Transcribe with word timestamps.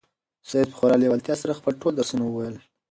سعید 0.49 0.69
په 0.71 0.75
خورا 0.79 0.95
لېوالتیا 1.01 1.35
سره 1.41 1.57
خپل 1.59 1.73
ټول 1.81 1.93
درسونه 1.95 2.23
وویل. 2.25 2.55